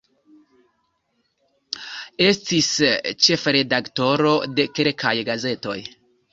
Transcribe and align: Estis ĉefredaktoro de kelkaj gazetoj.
Estis 2.29 2.71
ĉefredaktoro 3.27 4.37
de 4.57 4.69
kelkaj 4.81 5.17
gazetoj. 5.33 5.81